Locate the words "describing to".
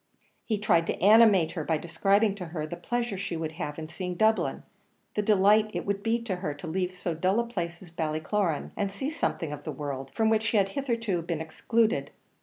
1.77-2.45